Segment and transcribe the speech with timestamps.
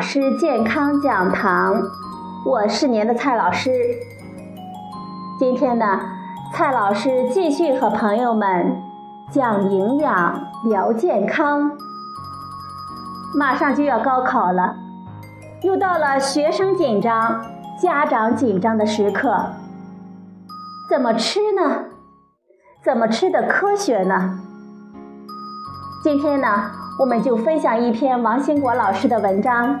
[0.00, 1.82] 师健康讲堂，
[2.46, 3.70] 我是您的蔡老师。
[5.38, 6.00] 今天呢，
[6.54, 8.80] 蔡老师继续和朋友们
[9.30, 11.72] 讲营养、聊健康。
[13.36, 14.74] 马上就要高考了，
[15.62, 17.44] 又到了学生紧张、
[17.80, 19.50] 家长紧张的时刻，
[20.88, 21.84] 怎么吃呢？
[22.82, 24.40] 怎么吃的科学呢？
[26.02, 29.78] 今天呢，我们就分享一篇王兴国老师的文章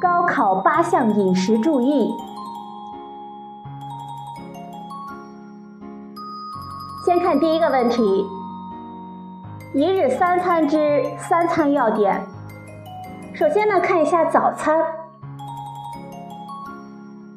[0.00, 2.10] 高考八项饮食注意》。
[7.04, 8.26] 先看第一个问题：
[9.74, 12.18] 一日三餐之三餐要点。
[13.34, 14.82] 首先呢，看一下早餐。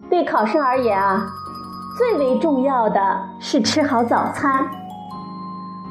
[0.10, 1.28] 对考生而言啊，
[1.98, 4.66] 最为重要的是吃好早餐。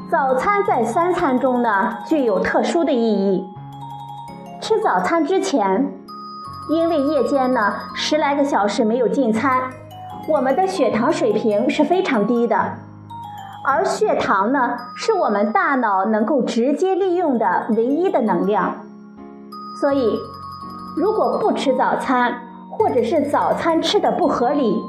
[0.09, 3.47] 早餐在三餐中呢具有特殊的意义。
[4.59, 5.91] 吃早餐之前，
[6.69, 9.61] 因为夜间呢十来个小时没有进餐，
[10.27, 12.57] 我们的血糖水平是非常低的，
[13.65, 18.75] 而血糖呢是我们大脑能够直接利用的唯一的能量。
[19.81, 20.17] 所以，
[20.95, 22.33] 如果不吃早餐，
[22.71, 24.81] 或者是早餐吃的不合理。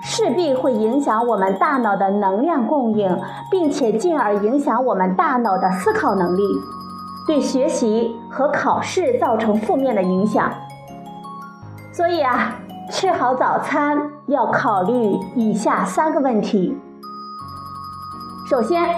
[0.00, 6.42] 势必会影响我们大脑的能量供应，并且进而影响我们大脑的思考能力，
[7.26, 10.52] 对学习和考试造成负面的影响。
[11.98, 12.54] 所以啊，
[12.92, 16.78] 吃好早餐要考虑以下三个问题：
[18.48, 18.88] 首先，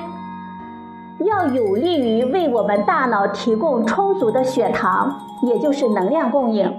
[1.21, 6.71] 要有利于为我们大脑提供充足的血糖，也就是能量供应。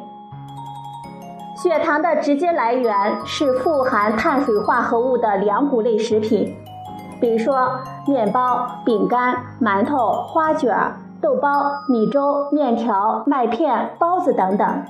[1.55, 2.93] 血糖的直接来源
[3.25, 6.55] 是富含碳水化合物的粮谷类食品，
[7.19, 10.77] 比如说面包、饼干、馒头、花卷、
[11.19, 14.83] 豆包、米粥、面条、麦片、包子等等。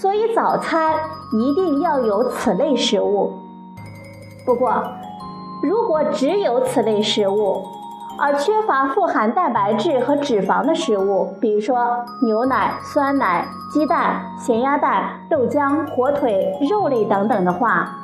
[0.00, 0.94] 所以早餐
[1.30, 3.34] 一定要有此类食物。
[4.46, 4.82] 不过，
[5.62, 7.66] 如果只有此类食物，
[8.18, 17.94] 而缺乏富含蛋白质和脂肪的食物，比如说牛奶、酸奶、鸡蛋、咸鸭蛋、豆浆、火腿、肉类等等的话，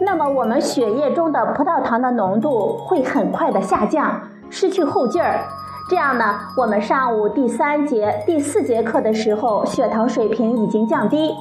[0.00, 4.20] 那么我们血液中的葡萄糖的浓度会很快的下降，
[4.50, 5.38] 失去后劲儿。
[5.88, 11.34] 这样呢，我们上午第三节、第四节课的时候，血糖水平已经降低，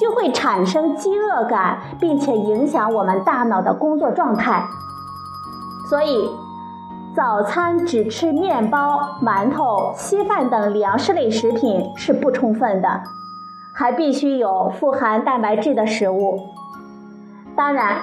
[0.00, 4.64] 就会产生饥饿感，并且影响我们大脑的工作状态。
[5.88, 6.30] 所以。
[7.16, 13.02] 早餐只吃面包、馒头、稀饭等粮食类食品是不充分的，
[13.72, 16.40] 还必须有富含蛋白质的食物。
[17.54, 17.98] 当然，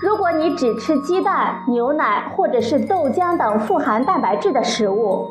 [0.00, 5.30] 如果你只吃鸡蛋、牛奶或者是豆浆等富含蛋白质的食物，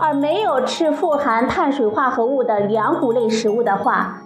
[0.00, 4.18] 而没有吃富含碳水化合物的粮谷类食物的话，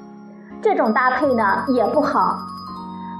[0.62, 2.38] 这种搭配呢也不好。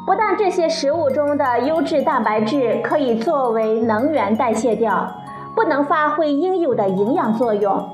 [0.07, 5.09] 不但这些食物中的优质蛋白质可以作为能源代谢掉。
[5.53, 7.85] 不能发挥应有的营养作用，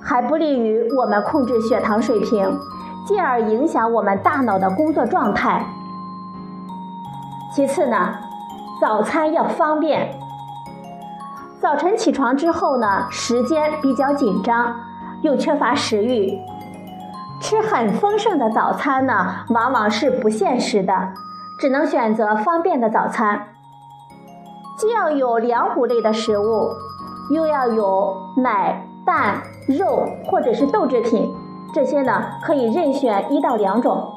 [0.00, 2.58] 还不利于我们控制血糖水平，
[3.06, 5.64] 进而影响我们大脑的工作状态。
[7.54, 8.14] 其次呢，
[8.80, 10.18] 早餐要方便。
[11.60, 14.74] 早晨起床之后呢，时间比较紧张，
[15.22, 16.38] 又缺乏食欲，
[17.40, 20.92] 吃很丰盛的早餐呢，往往是不现实的，
[21.58, 23.48] 只能选择方便的早餐，
[24.76, 26.70] 既要有粮谷类的食物。
[27.28, 31.34] 又要有奶、蛋、肉或者是豆制品，
[31.74, 34.12] 这些呢可以任选一到两种，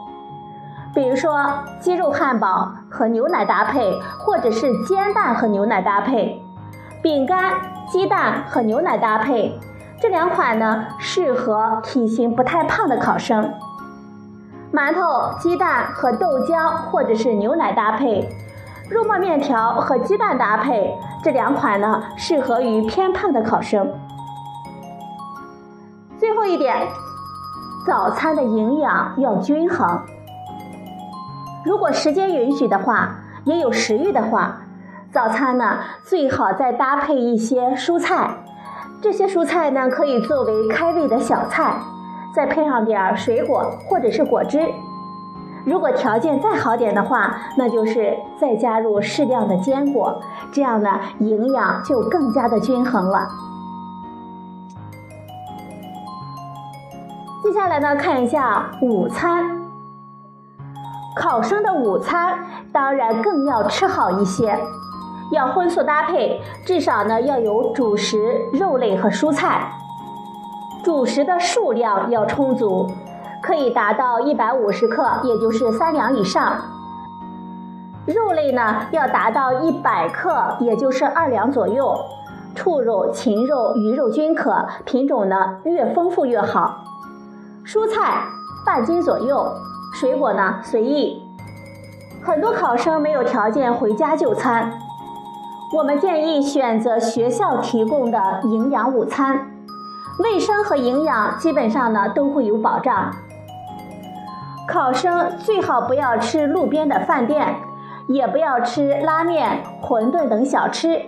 [0.94, 1.50] 比如说
[1.80, 6.42] 鸡肉汉堡和牛奶搭配，或者是煎蛋和牛奶搭配，
[7.02, 7.54] 饼干、
[7.92, 9.60] 鸡蛋和牛奶搭配，
[10.02, 13.54] 这两款呢适合体型不太胖的考生。
[14.72, 18.28] 馒头、鸡蛋和豆浆或者是牛奶搭配。
[18.90, 23.88] 肉末面条和鸡蛋搭配，这两款呢适合于偏胖的考生。
[26.18, 26.76] 最后一点，
[27.86, 30.00] 早餐的营养要均衡。
[31.66, 34.62] 如果时间允许的话，也有食欲的话，
[35.12, 38.32] 早餐呢最好再搭配一些蔬菜。
[39.02, 41.76] 这些蔬菜呢可以作为开胃的小菜，
[42.34, 44.60] 再配上点水果或者是果汁。
[45.66, 50.22] 如果条件再好点的话，那就是再加入适量的坚果，
[50.52, 53.28] 这样呢，营养就更加的均衡了。
[57.44, 59.59] 接下来呢，看一下午餐。
[61.20, 62.40] 考生的午餐
[62.72, 64.58] 当然更要吃好一些，
[65.34, 69.70] 要荤素搭配，至少呢要有主食、肉类和蔬菜。
[70.82, 72.90] 主食的数量要充足，
[73.44, 76.54] 可以达到一百五十克，也就是三两以上。
[78.06, 82.00] 肉类呢要达到一百克，也就是二两左右。
[82.56, 86.78] 畜肉、禽肉、鱼肉均可，品种呢越丰富越好。
[87.66, 88.24] 蔬菜
[88.66, 89.46] 半斤左右，
[89.94, 91.22] 水果呢随意。
[92.22, 94.72] 很多考生没有条件回家就餐，
[95.74, 99.52] 我们建议选择学校提供的营养午餐，
[100.20, 103.12] 卫生和营养基本上呢都会有保障。
[104.68, 107.56] 考生最好不要吃路边的饭店，
[108.08, 111.02] 也不要吃拉面、馄饨等小吃，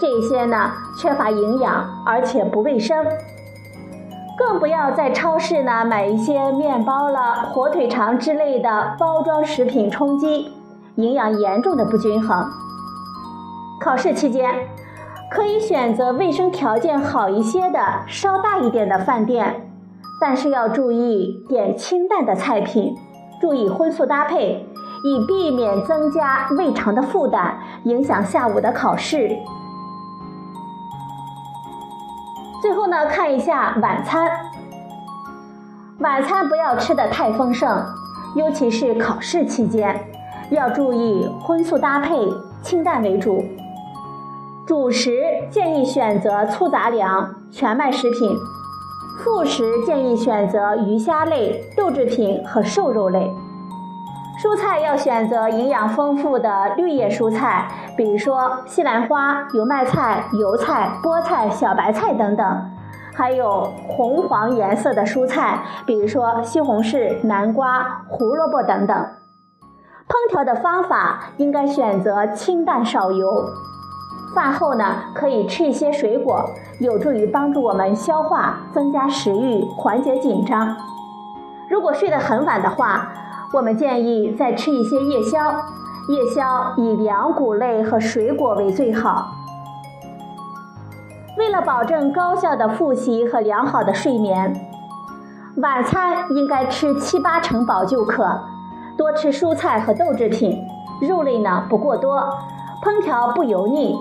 [0.00, 3.04] 这些呢缺乏营养，而且不卫生。
[4.38, 10.52] 更不要在超市呢买一些面包了、火腿肠之类的包装食品充饥，
[10.94, 12.46] 营养严重的不均衡。
[13.80, 14.54] 考试期间，
[15.32, 19.68] 可以选择卫生条件好一些的、稍大一点的饭店，
[20.20, 22.94] 但是要注意点清淡的菜品，
[23.40, 24.64] 注意荤素搭配，
[25.04, 29.36] 以避免增加胃肠的负担，影响下午的考试。
[32.68, 34.30] 最后呢，看一下晚餐。
[36.00, 37.82] 晚餐不要吃的太丰盛，
[38.34, 39.98] 尤其是考试期间，
[40.50, 42.28] 要注意荤素搭配，
[42.60, 43.42] 清淡为主。
[44.66, 45.18] 主食
[45.50, 48.36] 建议选择粗杂粮、全麦食品；
[49.24, 53.30] 副食建议选择鱼虾类、豆制品和瘦肉类。
[54.40, 62.70] 蔬菜要选择营养丰富的绿叶蔬菜，比如说西兰花、油麦菜、油菜、菠菜、小白菜等等，
[63.12, 68.96] 还有红黄颜色的蔬菜，比如说西红柿、南瓜、胡萝卜等等。
[70.06, 73.44] 烹调的方法应该选择清淡少油。
[74.36, 74.84] 饭后呢，
[75.16, 76.48] 可以吃一些水果，
[76.78, 80.76] 有助于帮助我们消化，增加食欲，缓解紧张。
[81.68, 83.08] 如果睡得很晚的话，
[83.52, 85.38] 我们建议再吃一些夜宵，
[86.08, 89.28] 夜宵以粮谷类和水果为最好。
[91.38, 94.54] 为了保证高效的复习和良好的睡眠，
[95.56, 98.28] 晚餐应该吃七八成饱就可，
[98.98, 100.62] 多吃蔬菜和豆制品，
[101.00, 102.18] 肉类呢不过多，
[102.82, 103.96] 烹调不油腻，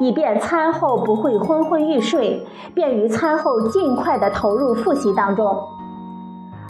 [0.00, 5.56] 以便餐后不会昏昏欲睡，便于餐后尽快的投入复习当中。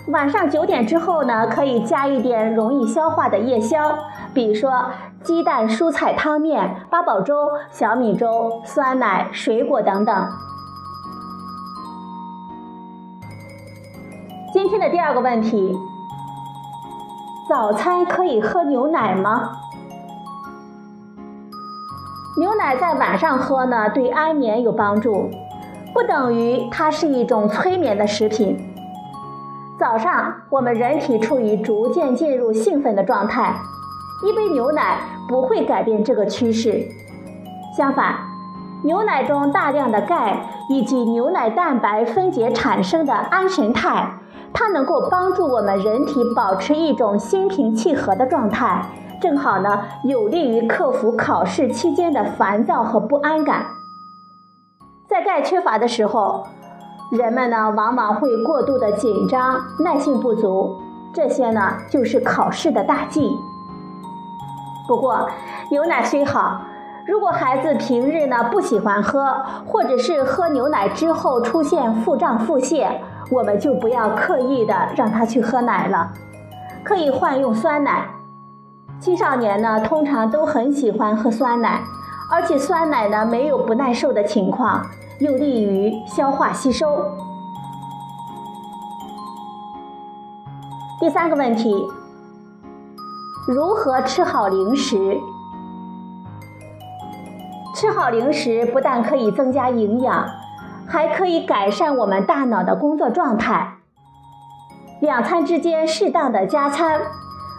[0.09, 3.95] 晚上九点之后呢，可以加一点容易消化的夜宵，
[4.33, 4.87] 比如说
[5.23, 10.29] 鸡蛋蔬菜汤面、八宝粥、小米粥、酸奶、水果等等。
[14.51, 15.77] 今天的第二个问题：
[17.47, 19.51] 早餐可以喝牛奶吗？
[22.41, 25.29] 牛奶在晚上喝呢，对安眠有帮助，
[25.93, 28.59] 不等于它是一种催眠的食品。
[29.79, 33.55] 早上，我们人体处于逐渐进入兴奋的状态，
[34.27, 34.99] 一杯牛奶
[35.29, 36.85] 不会改变这个趋势。
[37.77, 38.17] 相反，
[38.83, 40.37] 牛奶中大量的钙
[40.69, 44.15] 以及牛奶蛋白分解产生的安神肽，
[44.53, 48.85] 它能够帮助我们人体保持一种心平气和的状态，
[49.23, 53.65] 正好呢，有利于克服考试期间的烦躁和不安感。
[55.07, 56.49] 在钙缺乏的时候。
[57.11, 60.77] 人们呢，往往会过度的紧张，耐性不足，
[61.11, 63.35] 这些呢，就是考试的大忌。
[64.87, 65.27] 不过，
[65.71, 66.61] 牛奶虽好，
[67.07, 69.35] 如果孩子平日呢不喜欢喝，
[69.67, 72.87] 或者是喝牛奶之后出现腹胀、腹泻，
[73.31, 76.11] 我们就不要刻意的让他去喝奶了，
[76.85, 78.05] 可以换用酸奶。
[79.01, 81.81] 青少年呢，通常都很喜欢喝酸奶，
[82.31, 84.85] 而且酸奶呢没有不耐受的情况。
[85.21, 86.87] 又利于消化吸收。
[91.01, 91.75] 第三个问题：
[93.49, 95.19] 如何吃好零食？
[97.75, 100.29] 吃好零食不但可以增加营养，
[100.87, 103.75] 还可以改善我们大脑的工作状态。
[105.01, 107.01] 两餐之间适当的加餐，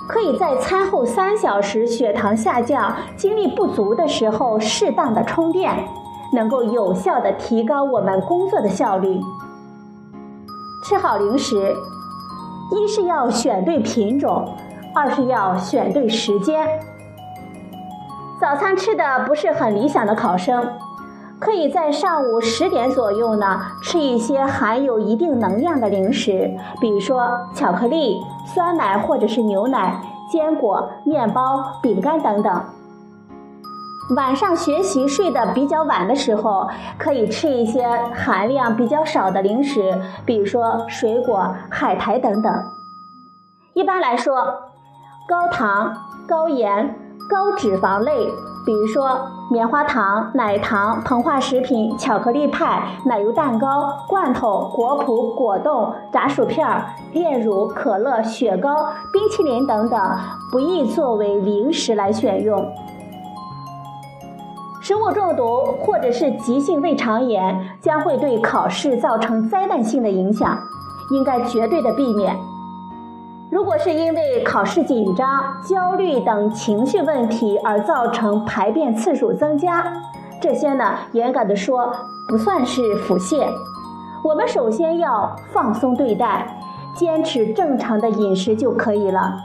[0.08, 5.88] 可以在餐后三小时血糖下降、精力不足的时候适当的充电。
[6.34, 9.20] 能够有效的提高我们工作的效率。
[10.86, 11.76] 吃好零食，
[12.72, 14.56] 一是要选对品种，
[14.96, 16.68] 二是要选对时间。
[18.40, 20.66] 早餐吃的不是很理想的考生，
[21.40, 32.64] 可以在上午十点左右呢吃一些含有一定能量的零食，比如说巧克力、酸奶或者是牛奶、坚果、面包、饼干等等。
[34.16, 42.52] 晚上学习睡得比较晚的时候，可以吃一些含量比较少的零食，比如说水果、海苔等等。
[43.74, 44.34] 一般来说，
[45.28, 45.96] 高糖、
[46.28, 46.96] 高盐、
[47.30, 48.26] 高脂肪类，
[48.66, 49.20] 比如说
[49.52, 56.68] 棉花糖、奶糖、膨化食品、巧克力派、奶油蛋糕、罐头、果脯、果冻、炸薯片、
[57.14, 60.18] 炼乳、可乐、雪糕、冰淇淋等等，
[60.52, 62.68] 不宜作为零食来选用。
[64.90, 70.58] 食物中毒或者是急性胃肠炎将会对考试造成灾难性的影响，
[71.12, 72.36] 应该绝对的避免。
[73.52, 75.28] 如果是因为考试紧张、
[75.62, 79.86] 焦虑等情绪问题而造成排便次数增加，
[80.42, 81.94] 这些呢，严格的说
[82.28, 83.46] 不算是腹泻。
[84.24, 86.58] 我们首先要放松对待，
[86.96, 89.36] 坚持正常的饮食就可以了。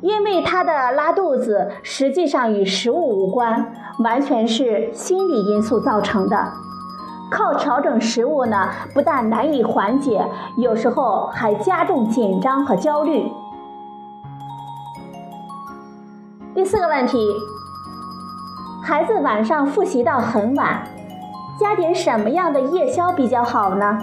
[0.00, 3.72] 因为他的拉肚子实际上与食物无关，
[4.04, 6.52] 完全是心理因素造成的。
[7.30, 10.24] 靠调整食物呢，不但难以缓解，
[10.56, 13.30] 有时候还加重紧张和焦虑。
[16.54, 17.18] 第四个问题，
[18.84, 20.82] 孩子晚上复习到很晚，
[21.60, 23.98] 加点什么样的夜宵比较好呢？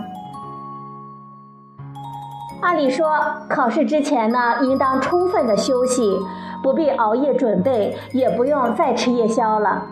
[2.66, 3.08] 按理说，
[3.48, 6.20] 考试之前呢，应当充分的休息，
[6.64, 9.84] 不必熬夜准备，也不用再吃夜宵了。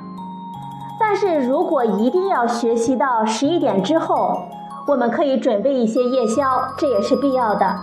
[0.99, 4.47] 但是如果一定要学习到十一点之后，
[4.87, 7.75] 我们可以准备一些夜宵，这也是必要的。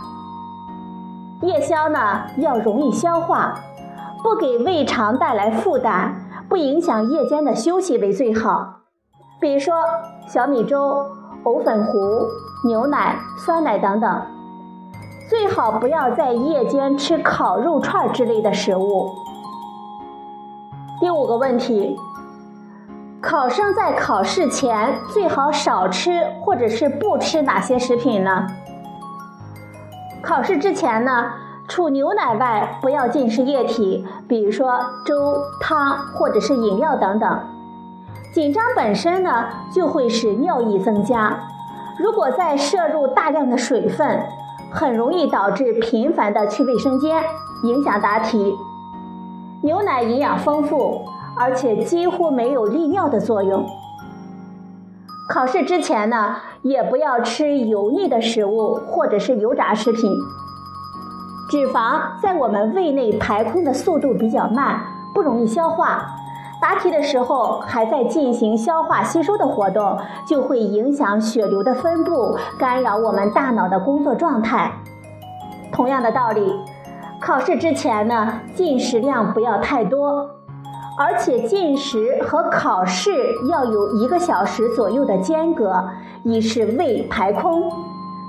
[1.42, 3.54] 夜宵呢，要容易消化，
[4.24, 6.16] 不给胃肠带来负担，
[6.48, 8.80] 不影响夜间的休息为最好。
[9.40, 9.72] 比如说
[10.26, 11.06] 小米粥、
[11.44, 12.26] 藕粉糊、
[12.66, 14.20] 牛奶、酸奶等等。
[15.30, 19.14] 最好不要在夜间吃烤肉串之类的食物。
[20.98, 21.96] 第五个问题，
[23.20, 28.48] 考生在考试前最好少吃或者是不吃哪些食品呢？
[30.20, 31.30] 考试之前呢，
[31.68, 37.40] 除牛奶外，不要进食液体，比如说粥、汤或者是饮料等等。
[38.34, 41.38] 紧张本身呢，就会使尿意增加，
[42.00, 44.20] 如果再摄入大量的水分。
[44.72, 47.22] 很容易导致频繁的去卫生间，
[47.64, 48.54] 影响答题。
[49.62, 51.02] 牛奶营养丰富，
[51.36, 53.66] 而且几乎没有利尿的作用。
[55.28, 60.12] 考试之前呢，也不要吃油腻的食物或者是油炸食品。
[61.50, 64.80] 脂肪在我们胃内排空的速度比较慢，
[65.12, 66.06] 不容易消化。
[66.60, 74.70] 答题的时候还在进行消化吸收的活动，就会影响血流的分布，干扰我们大脑的工作状态。
[75.72, 76.54] 同样的道理，
[77.18, 80.30] 考试之前呢，进食量不要太多，
[80.98, 83.10] 而且进食和考试
[83.48, 85.88] 要有一个小时左右的间隔，
[86.24, 87.72] 以使胃排空。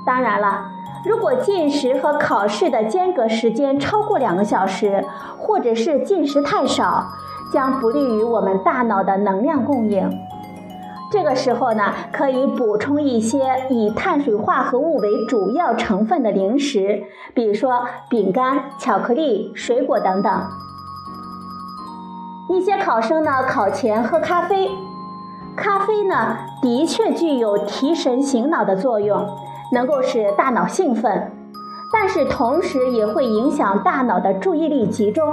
[0.06, 0.68] 当然了，
[1.04, 5.04] 如果进食和考试的间隔时间超过两个小时，
[5.38, 7.06] 或者是进食太少。
[7.52, 10.10] 将不利于我们大脑的能量供应。
[11.12, 17.04] 这个时候呢，可以补充一些以碳水化合物为主要成分的零食，
[17.34, 20.32] 比如说饼干、巧克力、水果等等。
[22.50, 24.70] 一些考生呢，考前喝咖啡，
[25.58, 29.28] 咖啡呢的确具有提神醒脑的作用，
[29.74, 31.30] 能够使大脑兴奋，
[31.92, 35.26] 但是同时也会影响大脑的注意力集中，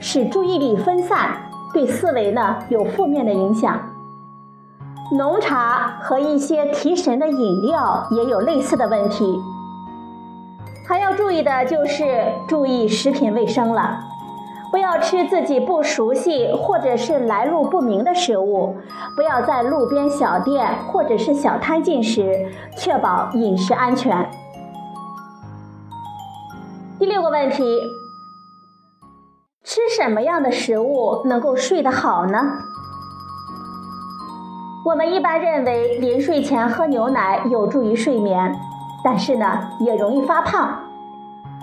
[0.00, 1.49] 使注意力分散。
[1.72, 3.80] 对思维呢有负面的影响。
[5.12, 9.40] 浓茶和一些提神的饮料也有类似的问题。
[10.86, 14.00] 还要注意的就是注意食品卫生了，
[14.70, 18.76] 不要吃自己不熟悉或者是来路不明的食物，
[19.16, 22.46] 不要在路边小店或者是小摊进食，
[22.76, 24.28] 确保饮食安全。
[26.98, 27.80] 第六个问题。
[29.62, 32.38] 吃什么样的食物能够睡得好呢？
[34.86, 38.58] 我们一般认为临睡前喝牛奶有助于睡眠，
[39.04, 39.46] 但是呢
[39.80, 40.80] 也容易发胖，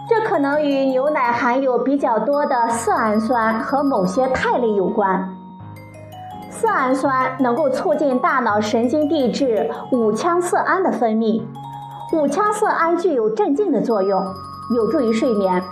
[0.07, 5.35] 这可能与牛奶含有比较多的色氨酸和某些肽类有关。
[6.51, 11.43] 色氨酸能够促进大脑神经递质五羟色胺的分泌，
[12.13, 14.23] 五羟色胺具有镇静的作用，
[14.75, 15.63] 有助于睡眠。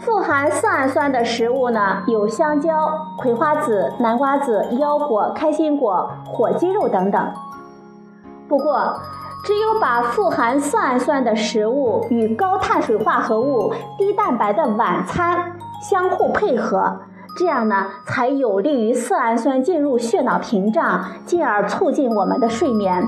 [0.00, 7.22] 富含色氨酸的食物呢，有香蕉、葵花籽、南瓜子、腰果、开心果、火鸡肉等等。
[8.48, 8.98] 不过，
[9.44, 15.52] 只有把富含色氨酸的食物与高碳水化合物、低蛋白的晚餐
[15.82, 17.00] 相互配合，
[17.38, 23.06] 这样呢才有利于色氨酸进入血脑屏障，进而促进我们的睡眠。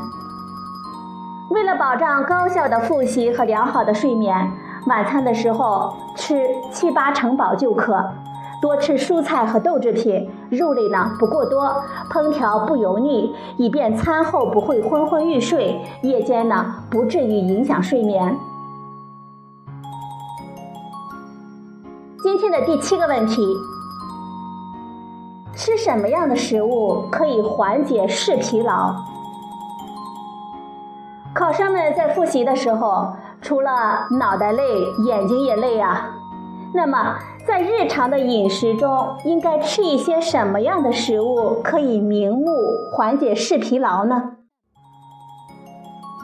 [1.51, 4.53] 为了保障高效的复习和良好的睡眠，
[4.87, 8.05] 晚餐的时候吃七八成饱就可。
[8.61, 18.37] 多吃蔬菜和豆制品，肉类呢不过多，烹调不油腻，以便餐后不会昏昏欲睡，夜间呢不至于影响睡眠。
[22.23, 23.43] 今天的第七个问题：
[25.57, 28.95] 吃什么样的食物可以缓解视疲劳？
[31.35, 33.09] 考生们在复习的时候，
[33.43, 34.63] 除了脑袋累，
[35.05, 36.11] 眼睛也累啊。
[36.73, 42.47] 那么，在日常的饮食中，应该吃一些什么样的食物可以明目
[42.93, 44.37] 缓解视疲劳呢？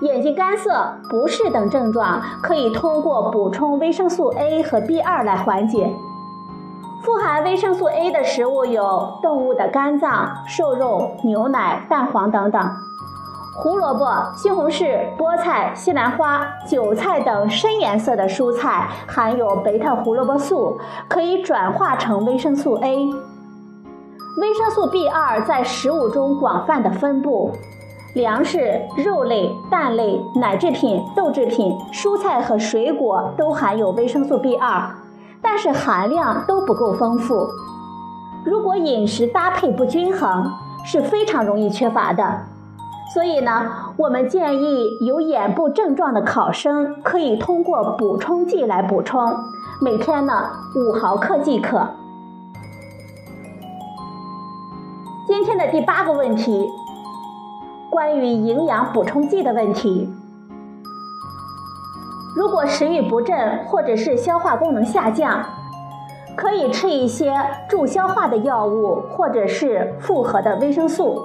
[0.00, 5.92] 眼睛干涩、不适等症状，可以通过补充维生素 A 和 B2 来缓解。
[7.02, 12.70] 富含维生素 A 的食物有动物的肝脏、瘦肉、牛奶、蛋黄等等。
[13.60, 22.96] 胡萝卜、西红柿、菠菜、西兰花、韭菜等深颜色的蔬菜含有贝塔胡萝卜素，可以转化成维生素 A。
[24.40, 27.50] 维生素 B2 在食物中广泛的分布，
[28.14, 34.90] 粮食、肉类、蛋类、奶制品、豆制品、蔬菜和水果都含有维生素 B2，
[35.42, 37.44] 但是含量都不够丰富。
[38.44, 40.48] 如果饮食搭配不均衡，
[40.84, 42.42] 是非常容易缺乏的。
[43.14, 49.34] 所以呢，我们建议有眼部症状的考生可以通过补充剂来补充，
[49.80, 51.88] 每天呢五毫克即可。
[55.26, 56.68] 今天的第八个问题，
[57.90, 60.12] 关于营养补充剂的问题。
[62.36, 65.42] 如果食欲不振或者是消化功能下降，
[66.36, 67.34] 可以吃一些
[67.68, 71.22] 助消化的药物或者是复合的维生素。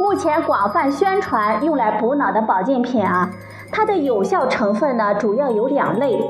[0.00, 3.28] 目前广泛宣传用来补脑的保健品啊，
[3.70, 6.26] 它的有效成分呢主要有两类，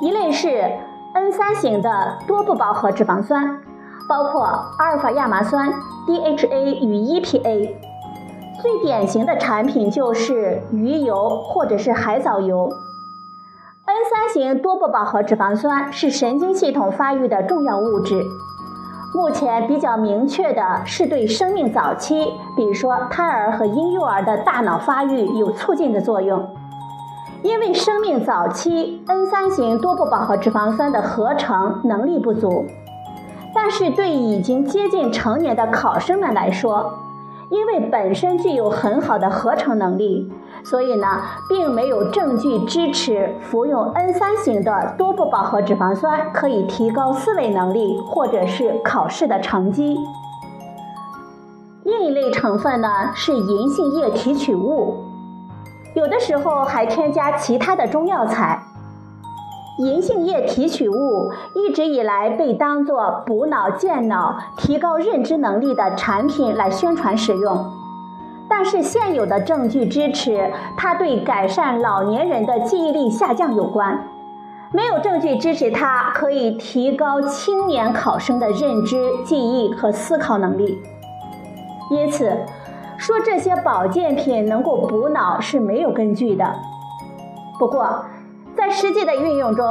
[0.00, 0.70] 一类是
[1.12, 3.60] N 三型的多不饱和脂肪酸，
[4.08, 4.44] 包括
[4.78, 5.70] 阿尔法亚麻酸、
[6.08, 7.74] DHA 与 EPA。
[8.62, 12.70] 最典型的产品就是鱼油或者是海藻油。
[13.84, 18.22] N 三型多不饱和脂肪酸是神经系统发育的重要物质。
[19.14, 26.48] 目前比较明确的是对生命早期，比如说胎儿和婴幼儿的大脑发育有促进的作用。
[27.42, 32.64] 因为生命早期 N 三型多不饱和脂肪酸的合成能力不足，
[33.54, 36.94] 但是对已经接近成年的考生们来说，
[37.50, 40.32] 因为本身具有很好的合成能力。
[40.64, 41.06] 所以呢，
[41.48, 49.96] 并没有证据支持服用 N 三型的多不饱和脂肪酸可以提高思维能力或者是考试的成绩。
[51.84, 55.02] 另一类成分呢是银杏叶提取物，
[55.94, 58.62] 有的时候还添加其他的中药材。
[59.78, 67.81] 银杏叶提取物一直以来被当作补脑健脑、提高认知能力的产品来宣传使用。
[68.54, 73.98] 但是现有的证据支持它对改善老年人的记忆力下降有关，
[74.70, 80.78] 没有证据支持它可以提高青年考生的认知、记忆和思考能力。
[81.90, 82.30] 因此，
[82.98, 86.54] 说这些保健品能够补脑是没有根据的。
[87.58, 88.04] 不过，
[88.54, 89.66] 在实际的运用中，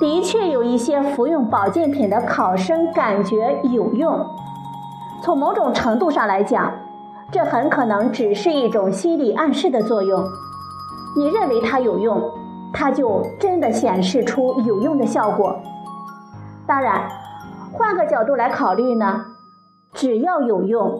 [0.00, 4.26] 的确有一些服用保健品的考生感觉有用。
[5.22, 6.70] 从某种程度上来讲，
[7.34, 10.24] 这很可能只是一种心理暗示的作用。
[11.16, 12.22] 你认为它有用，
[12.72, 15.58] 它就真的显示出有用的效果。
[16.64, 17.10] 当然，
[17.72, 19.24] 换个角度来考虑呢，
[19.92, 20.96] 只要有用，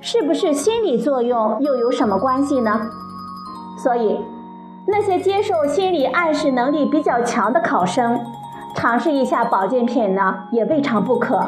[0.00, 2.88] 是不是心理作用又有什么关系呢？
[3.76, 4.18] 所以，
[4.88, 8.18] 那些接受心理暗示能力比较强的考生，
[8.74, 11.38] 尝试一下保健品呢，也未尝不可。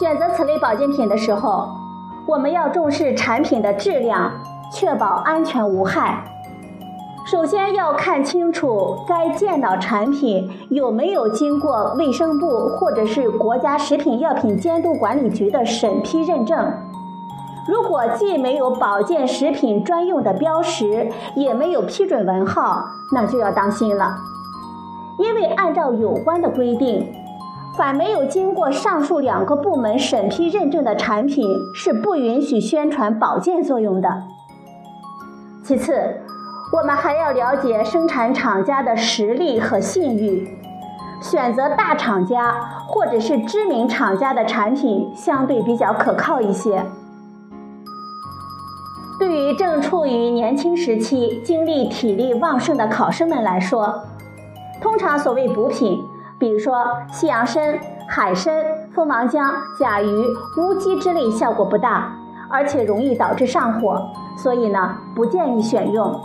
[0.00, 1.68] 选择此类保健品的时候。
[2.30, 4.30] 我们要重视产品的质量，
[4.72, 6.22] 确保安全无害。
[7.26, 16.72] 首先要看清楚该健脑产品有没有经过卫生部或者是国家食品药品监督管理局的审批认证。
[17.66, 24.14] 如果既没有保健食品专用的标识，也没有批准文号，那就要当心了，
[25.18, 27.12] 因为按照有关的规定。
[27.80, 34.22] 凡没有经过上述两个部门审批认证的产品，是不允许宣传保健作用的。
[35.64, 36.20] 其次，
[36.76, 40.46] 我们还要了解生产厂家的实力和信誉。
[41.22, 42.52] 选择大厂家
[42.86, 46.84] 或者是知名厂家的产品相对比较可靠一些。
[49.18, 54.02] 对于正处于年轻时期、精力体力旺盛的考生们来说，
[54.82, 55.98] 通常所谓补品，
[56.40, 56.74] 比如说
[57.12, 60.26] 西洋参、海参、蜂王浆、甲鱼、
[60.56, 62.10] 乌鸡之类，效果不大，
[62.50, 64.02] 而且容易导致上火，
[64.38, 66.18] 所以呢，不建议选用。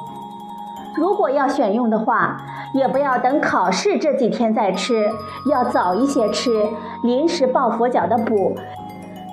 [0.95, 2.37] 如果要选用的话，
[2.73, 5.11] 也不要等考试这几天再吃，
[5.51, 6.65] 要早一些吃，
[7.03, 8.55] 临时抱佛脚的补，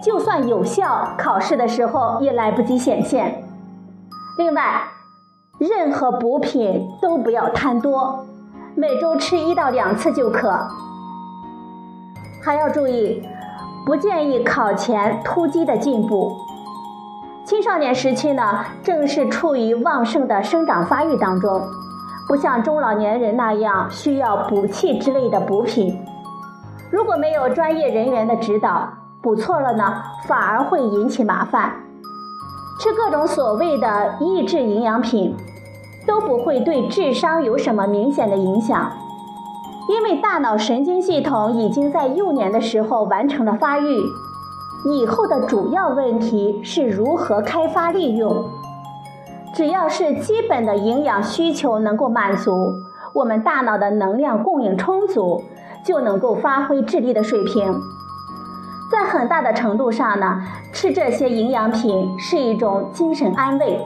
[0.03, 3.45] 就算有效，考试的时候也来不及显现。
[4.37, 4.83] 另外，
[5.59, 8.27] 任何补品都不要贪多，
[8.75, 10.51] 每周吃一到两次就可。
[12.43, 13.23] 还要注意，
[13.85, 16.37] 不建议考前突击的进补。
[17.45, 21.63] 青少年时期呢，正是处于旺盛的生长发育当中，
[22.27, 26.03] 不像中老年人那样需要补气之类的补品。
[26.91, 28.89] 如果没有专业人员的指导，
[29.21, 31.75] 补错了呢，反而会引起麻烦。
[32.81, 35.37] 吃各种所谓的益智营养品，
[36.07, 38.93] 都不会对智商有什么明显的影响，
[39.89, 44.03] 因为大脑神经系统已经在幼年的时候完成了发育，
[44.85, 48.45] 以后的主要问题是如何开发利用。
[49.55, 52.75] 只要是基本的营养需求能够满足，
[53.13, 55.43] 我们大脑的能量供应充足，
[55.85, 57.81] 就能够发挥智力的水平。
[58.91, 63.79] 在很大的程度上呢，吃这些营养品是一种精神安慰。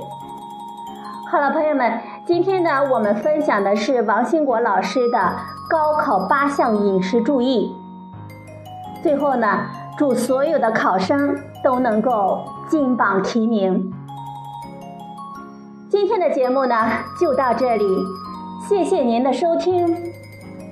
[1.37, 5.18] 好了，朋友们，今天呢，我们分享的是王兴国老师的
[5.68, 7.77] 高考八项饮食注意。
[9.03, 9.66] 最后呢，
[9.99, 13.92] 祝所有的考生都能够金榜题名。
[15.90, 16.75] 今天的节目呢，
[17.20, 17.85] 就到这里，
[18.66, 19.94] 谢谢您的收听，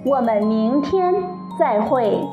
[0.03, 1.13] 我们明天
[1.59, 2.27] 再会。